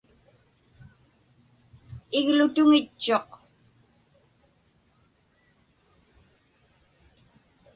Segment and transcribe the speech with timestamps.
[2.19, 3.29] Iglutuŋitchuq.